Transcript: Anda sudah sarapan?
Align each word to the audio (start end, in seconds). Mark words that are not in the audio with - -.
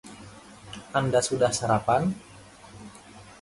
Anda 0.99 1.19
sudah 1.27 1.51
sarapan? 1.59 2.03